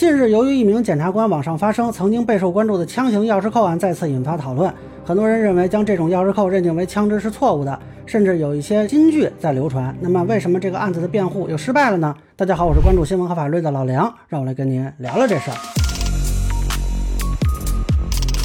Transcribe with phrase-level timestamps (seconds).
[0.00, 4.72] 近日，由于一名检察官网上发声，曾经备受关注的枪型钥匙扣案再次引发讨论。
[5.04, 9.94] 很多人认为将这种钥匙扣认定为枪支是错误的，甚至有一些金句在流传。
[10.00, 12.16] 那么，为什么这个案子的辩护又失败了呢？
[12.34, 15.56] 大家好，我是关注新闻和法律的老梁，让我来跟您聊聊这事儿。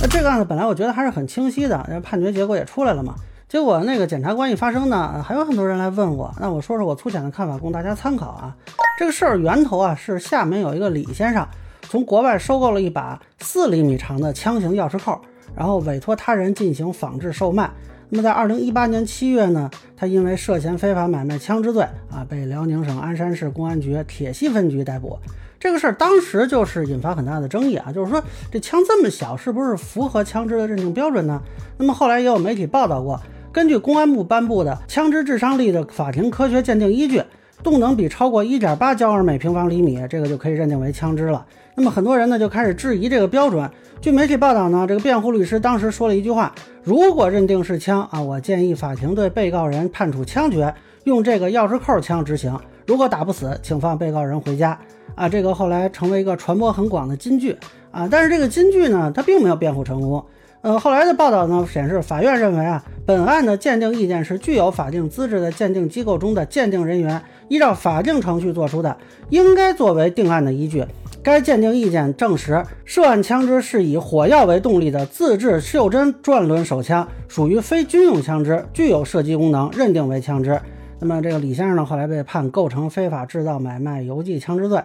[0.00, 3.16] 那这个案子本来我觉得还是很清晰的，判决结果也出来了嘛。
[3.50, 6.32] 结果那个检察官一发声呢，还有很多人来问我。
[6.38, 8.54] 那我说说我粗浅的看法，供大家参考啊。
[8.96, 11.44] 这个事儿源头啊是厦门有一个李先生
[11.82, 15.20] 从国外收购了一把四厘米长的枪型钥匙扣，
[15.56, 17.68] 然后委托他人进行仿制售卖。
[18.08, 25.18] 那么在二零一八年七月呢，他因为涉嫌非法买卖枪支罪啊，被辽宁省鞍山市公安局铁西分局逮捕。
[25.58, 31.42] 这个事儿当时就是引发很大的争议啊，就是说这枪这么小，是不是符合枪支的认定标准呢？
[31.78, 33.20] 那么后来也有媒体报道过。
[33.52, 37.20] 根据公安部颁布的枪支致伤力的法庭科学鉴定依据，
[37.64, 41.44] 动能比超过一点八焦耳每平方厘米，这个就可以认定为枪支了。
[41.74, 43.68] 那么很多人呢就开始质疑这个标准。
[44.00, 52.56] 据媒体报道呢，这个辩护律师当时说了一句话：如果认定是枪啊，我建议法庭对被告人判处枪决，用这个钥匙扣枪执行。
[52.86, 54.78] 如果打不死，请放被告人回家。
[55.16, 57.56] 啊，这个后来成为一个传播很广的金句
[57.90, 58.06] 啊。
[58.08, 60.24] 但是这个金句呢，它并没有辩护成功。
[60.62, 68.94] 呃，后来的报道呢显示，法院认为啊，本案的鉴定意见是具有法定资质的鉴定机构中的鉴定人员依照法定程序作出的，
[69.30, 70.84] 应该作为定案的依据。
[71.22, 80.60] 该鉴定意见证实，涉案枪支是以火药为动力的自制袖珍转轮手枪，属于非军用枪支，具有射击功能，认定为枪支。
[80.98, 84.78] 那么这个李先生呢，后来被判构成非法制造、买卖、邮寄枪支罪。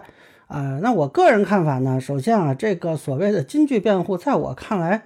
[0.46, 5.02] 啊，那我个人看法呢，首先啊，这个所谓的金句辩护，在我看来。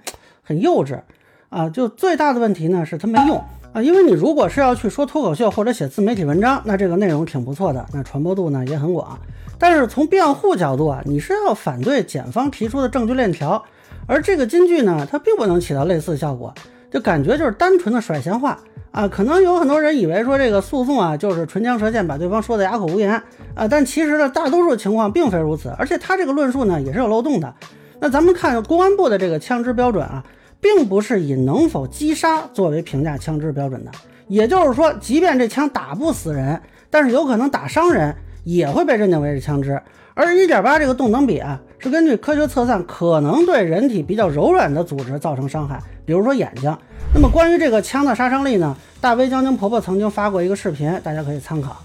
[0.51, 0.99] 很幼稚
[1.47, 1.69] 啊！
[1.69, 3.81] 就最大的问题呢，是它没用啊。
[3.81, 9.17] 因为你如果是要去说脱口秀或者写自媒体文章，那这个内容挺不错的，那传播度呢也很广。
[9.57, 13.63] 但是从辩护角度啊，你是要反对检方提出的证据链条，
[14.07, 16.53] 而这个金句呢，它并不能起到类似效果，
[16.91, 18.57] 就感觉就是单纯的甩闲话
[18.91, 19.07] 啊。
[19.07, 23.21] 可能有很多人以为说这个诉讼啊，就是唇枪舌剑，把对方说的哑口无言
[23.55, 23.65] 啊。
[23.67, 27.53] 但其实呢，大多数情况并非如此，而且他这个论述呢，也是有漏洞的。
[27.99, 30.23] 那咱们看公安部的这个枪支标准啊。
[30.61, 33.91] 并不是以能否击杀作为评价枪支标准的，
[34.27, 39.81] 也就是说，即便这枪打不死人，但是有可能打伤人，也会被认定为是枪支。
[40.13, 46.77] 而一点八这个动能比啊，是根据科学测算，可能对人体比较柔软的组织造成伤害，比如说眼睛。
[47.13, 48.75] 那么关于这个枪的杀伤力呢？
[48.99, 51.81] 大威将军婆婆曾经发过一个视频，大家可以参考。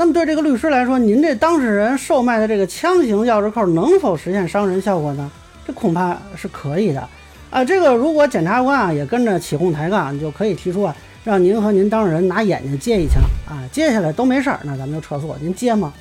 [0.00, 5.30] 那么对这个律师来说，您这当事人售卖的这个枪型钥匙扣能否实现伤人效果呢？
[5.66, 7.06] 这恐怕是可以的
[7.50, 7.62] 啊。
[7.62, 15.36] 这个如果检察官啊也跟着起哄抬杠，你就可以提出啊，让您和您当事人拿眼睛接一枪啊，接下来都没事儿，那咱们就撤诉。
[15.38, 15.92] 您接吗？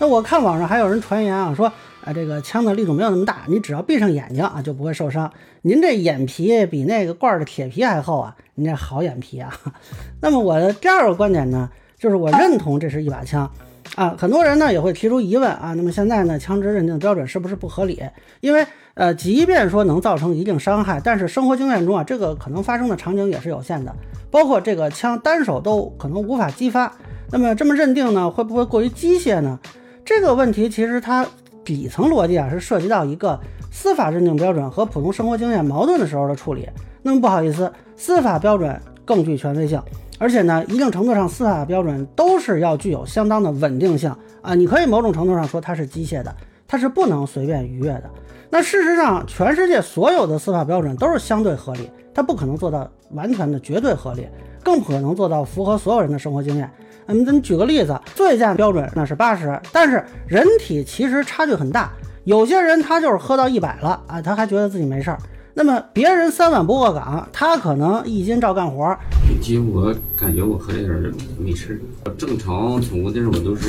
[0.00, 1.72] 那我看网上还有人传言啊，说
[2.04, 5.30] 啊这个枪的力度没有那么大，你只要闭上眼睛啊就不会受伤。
[5.62, 9.56] 您这眼皮比那个罐儿的铁皮还厚啊，您这好眼皮啊。
[10.20, 11.70] 那么我的第二个观点呢？
[11.98, 13.50] 就是我认同这是一把枪，
[13.94, 15.74] 啊，很多人呢也会提出疑问啊。
[15.74, 18.02] 那么现在呢，枪支认定标准是不是不合理？
[18.40, 23.94] 因为呃，即便说能造成一定伤害，但是生活经验中啊，这个可能发生的场景也是有限的，
[24.30, 26.92] 包括这个枪单手都可能无法击发。
[27.32, 29.58] 那么这么认定呢，会不会过于机械呢？
[30.04, 31.26] 这个问题其实它
[31.64, 33.40] 底层逻辑啊，是涉及到一个
[33.72, 36.68] 司法认定标准和普通生活经验矛盾的时候的处理。
[37.02, 39.80] 那么不好意思，司法标准更具权威性。
[40.18, 44.54] 而且呢，一定程度上，司法标准都是要具有相当的稳定性啊。
[44.54, 46.34] 你可以某种程度上说它是机械的，
[46.66, 48.04] 它是不能随便逾越的。
[48.50, 54.28] 那事实上，全世界所有的司法标准都是相对合理，它不可能做到完全的绝对合理，
[54.62, 56.70] 更不可能做到符合所有人的生活经验。
[57.06, 61.92] 嗯，咱举个例子，醉驾标准那是八十，但是人体其实差距很大，
[62.22, 65.18] 有些人他就是喝到一百了啊，他还觉得自己没事儿。
[65.56, 68.92] 那么别人三碗不过岗，他可能一斤照干活。
[69.30, 73.68] 一斤我感觉我喝点儿没事儿，正常总共的我都是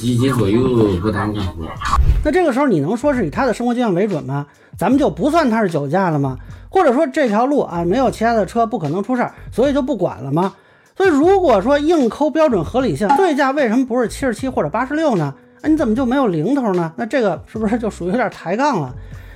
[0.00, 0.62] 一斤左右
[1.00, 1.64] 不耽误干活。
[2.24, 4.46] 那这个时候你能说是以他的生活经验为准吗？
[4.78, 6.38] 咱们就不算他是酒驾了吗？
[6.70, 10.54] 或者说这条路啊没有其他的车不可能出事儿，所以就不管了吗？
[10.96, 15.34] 所以如果说硬抠标准合理性，醉驾为什么不是七十七或者八十六呢？
[15.62, 16.92] 哎，你怎么就没有零头呢？
[16.96, 18.94] 那这个是不是就属于有点抬杠了？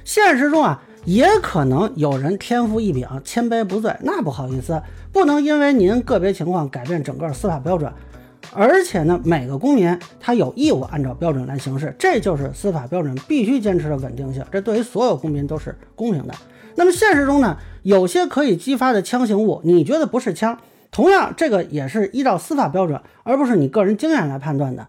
[0.09, 3.95] 现实中啊，也可能有人天赋异禀，千杯不醉。
[4.01, 4.83] 那不好意思，
[5.13, 7.93] 不能因为您个别情况改变整个司法标准。
[8.55, 14.43] 而且呢，每个公民他有义务按照标准来行事，这就是司法标准必须坚持的稳定性。
[14.51, 16.33] 这对于所有公民都是公平的。
[16.77, 20.57] 那么现实中呢，有些可以激发的枪形物，你觉得不是枪，
[20.91, 24.87] 同样，这个也是依照司法标准，而不是你个人经验来判断的。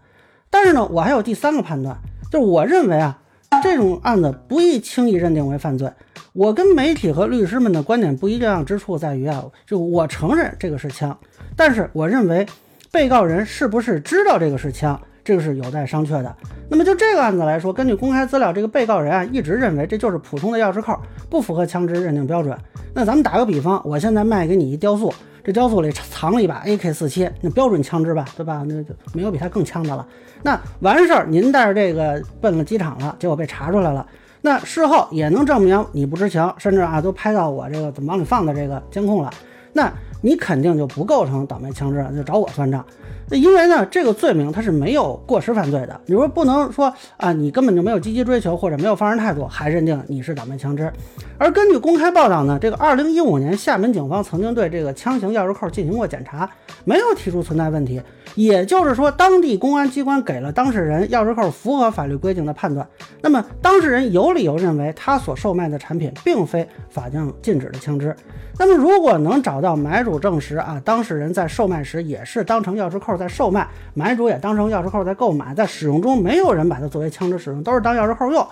[0.48, 1.98] 但是呢，我还有第三个判断，
[2.32, 3.19] 就是我认为啊，
[3.62, 5.90] 这种案子不宜轻易认定为犯罪。
[6.32, 11.16] 我跟媒体和律师们的观点不一样之处在于啊，就我承认这个是枪，
[11.56, 12.46] 但是我认为
[12.92, 14.98] 被告人是不是知道这个是枪？
[15.22, 16.34] 这个是有待商榷的。
[16.68, 20.98] 那么就这个案子来说，根据公开资料，这个被告人啊一直认为这就是普通的钥匙扣，
[21.28, 22.56] 不符合枪支认定标准。
[22.94, 25.12] 那咱们打个比方，我现在卖给你一雕塑，
[25.50, 28.62] 这雕塑里藏了一把 AK 四七，那标准枪支吧，对吧？
[28.68, 30.06] 那就没有比它更枪的了。
[30.44, 34.06] 那完事儿，您带着这个奔了机场了，结果被查出来了。
[34.42, 39.30] 那事后也能证明你不知情，甚至啊都拍到我这个怎么往里放的这个监控了。
[39.72, 39.92] 那
[40.22, 42.86] 你肯定就不构成倒卖枪支，就找我算账。
[43.30, 46.00] 那因为呢，这个罪名它是没有过失犯罪的。
[46.06, 50.92] 你说不能说啊，你根本就没有积极追求或者没有放任态度，还认定你是倒卖枪支。
[51.38, 56.50] 而根据公开报道呢，这个二零一五年厦门警方曾经对这个枪型钥匙扣进行过检查，
[56.84, 58.02] 没有提出存在问题。
[58.36, 62.86] 也就是说，当地公安机关给了当事人钥匙扣符合法律规定的判断。
[63.20, 68.14] 那么当事人有理由认为他所售卖的产品并非法定禁止的枪支。
[68.56, 78.44] 那么如果能找到买主证实啊，当事人在售卖时也是当成钥匙扣在售卖，买主也当成钥匙扣在购买，在使用中没有人把它作为枪支使用，都是当钥匙扣用，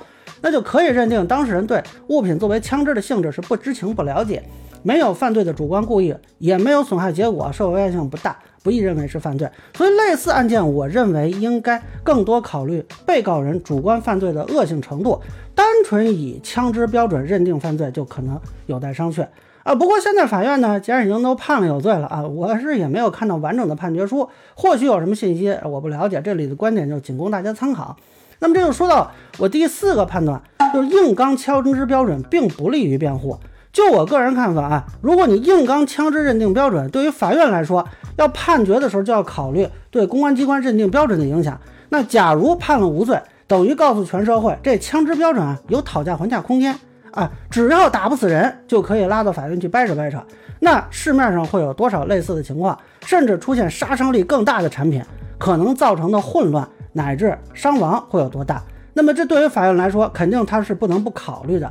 [0.43, 4.45] 那就可以认定当事人对物品作为枪支的性质是不知情不了解，
[4.83, 9.49] 没有犯罪的主观故意，也没有损害结果，社会危害性不大，不宜认为是犯罪。
[9.75, 15.21] 所以类似案件，我认为应该更多考虑被告人主观犯罪的恶性程度，
[15.55, 19.27] 单纯以枪支标准认定犯罪就可能有待商榷。
[19.65, 27.95] 啊，不过现在法院呢，既然已经都判了有罪了啊，我是也没有看到完整的判决书，或许有什么信息我不了解，这里的观点就仅供大家参考。
[28.39, 30.41] 那么这就说到我第四个判断，
[30.73, 33.37] 就是硬刚枪支标准并不利于辩护。
[33.73, 37.87] 就我个人看法啊，如果你硬刚枪支认定标准，对于法院来说，
[38.17, 41.61] 要判决的时候就要考虑对公安机关认定标准的影响。
[41.91, 46.77] 那假如判了无罪，等于告诉全社会，这枪支标准啊有讨价还价空间。
[47.13, 50.23] 啊，只要打不死人，就可以拉到法院去掰扯掰扯。
[50.61, 52.79] 那市面上会有多少类似的情况？
[53.07, 55.03] 甚至出现杀伤力更大的产品，
[55.39, 58.63] 可能造成的混乱乃至伤亡会有多大？
[58.93, 61.69] 那么这对于法院来说，肯定他是不能不考虑的。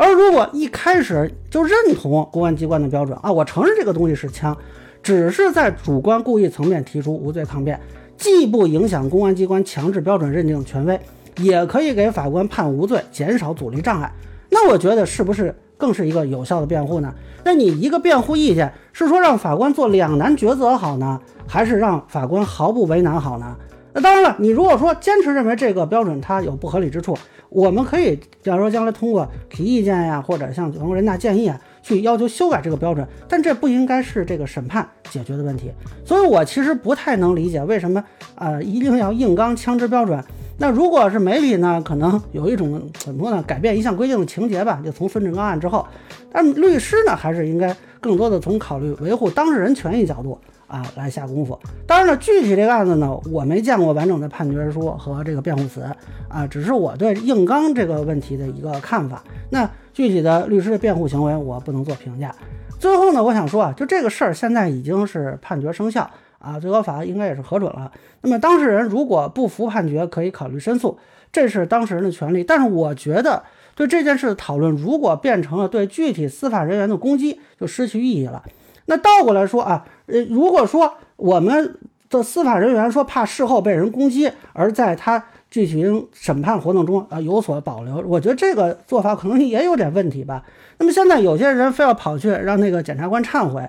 [0.00, 4.56] 而如果一开始就认同公安机关的标准啊，我承认这个东西是枪，
[5.02, 7.78] 只是在主观故意层面提出无罪抗辩，
[8.16, 10.98] 既不影响公安机关强制标准认定权威，
[11.36, 14.10] 也可以给法官判无罪，减少阻力障碍。
[14.48, 17.12] 那我觉得是不是更是一个有效的辩护呢？
[17.44, 23.54] 那你一个辩护意见是说让法官做两难抉择好呢，还是让法官毫不为难好呢？
[23.92, 27.16] 那当然了，你如果说坚持认为这个标准它有不合理之处，
[27.48, 35.72] 我们可以假如说将来通过提意见呀，或者向全国人大建议啊，去要求修改这个标准，但这不应该是这个审判解决的问题。
[36.04, 38.02] 所以我其实不太能理解为什么
[38.36, 40.22] 啊一定要硬刚枪支标准。
[40.58, 45.86] 那如果是媒体呢，可能有一种怎么说呢，改变一项规定的情节吧，就从孙志刚案之后，
[46.32, 51.58] 但律师呢，还是应该更多的从考虑维护当事人权益角度啊来下功夫。
[51.86, 55.82] 当然了，具体这个案子呢，我没见过完整的判决书和这个辩护词
[56.28, 59.22] 啊，只是我对硬刚这个问题的一个看法。
[59.50, 62.34] 那具体的律师的辩护行为，我不能做评价。
[62.78, 66.10] 最后呢，我想说啊，就这个事儿现在已经是判决生效。
[66.38, 67.92] 啊，最高法应该也是核准了。
[68.22, 70.98] 那么当事人如果不服判决，可以考虑申诉，
[71.30, 72.42] 这是当事人的权利。
[72.42, 73.42] 但是我觉得，
[73.74, 78.42] 对这件事的讨论，如果变成了对具体司法人员的攻击，就失去意义了。
[78.86, 90.44] 那倒过来说啊，呃，如果说我们的司法人员说怕事后被人攻击，而在他进行审判活动中啊有所保留，我觉得这个做法可能也有点问题吧。
[90.78, 93.68] 那么现在有些人非要跑去让那个检察官忏悔。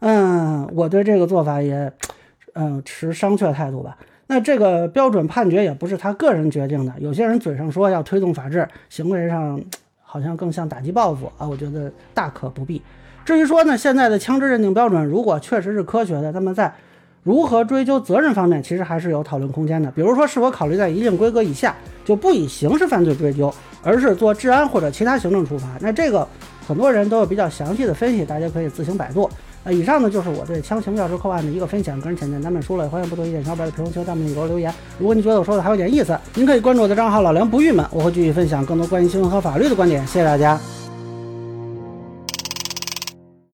[0.00, 1.92] 嗯，我对这个做法也，
[2.54, 3.96] 嗯，持商榷态度吧。
[4.30, 6.94] 那这个标准判决也不是他个人决定的。
[7.00, 9.60] 有些人嘴上说要推动法治，行为上
[10.04, 11.48] 好像更像打击报复啊。
[11.48, 12.80] 我觉得大可不必。
[13.24, 16.72] 至于说呢，现在的枪支认定标准如果确实是科学的，那么在
[17.24, 19.90] 如何追究责任方面，其实还是有讨论空间的。
[19.90, 25.66] 比如说，是否考虑在一定规格以下就不以刑事犯罪追究，而是做治安或者其他行政处罚？
[25.80, 26.24] 那这个
[26.68, 29.28] 很多人都有比较详细的分析，大家可以自行百度。
[29.62, 34.72] 那以上呢就是我对枪型钥匙扣案的一个分享，个人浅见咱们说了，欢迎不同意见小伙伴在评论区、弹幕里给我留言。
[34.98, 40.06] 如果你觉得我说的还有点意思，您可以关注我的账号老梁不郁闷，我会继续分享更多关于新闻和法律的观点。
[40.06, 40.79] 谢谢大家。